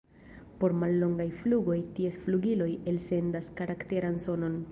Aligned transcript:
Por 0.61 0.71
mallongaj 0.83 1.27
flugoj 1.41 1.77
ties 1.99 2.17
flugiloj 2.23 2.69
elsendas 2.93 3.51
karakteran 3.61 4.21
sonon. 4.27 4.57